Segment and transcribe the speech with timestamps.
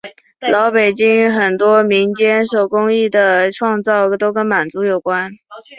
[0.51, 5.29] 老北京很多民间手工艺的创造都跟满族有关。